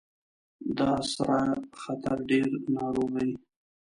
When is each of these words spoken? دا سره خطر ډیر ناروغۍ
دا 0.77 0.91
سره 1.13 1.39
خطر 1.81 2.17
ډیر 2.29 2.47
ناروغۍ 2.75 3.31